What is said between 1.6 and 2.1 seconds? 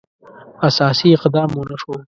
شو.